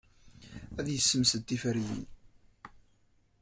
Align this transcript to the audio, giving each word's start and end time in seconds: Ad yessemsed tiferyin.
Ad 0.79 0.87
yessemsed 0.91 1.43
tiferyin. 1.47 2.03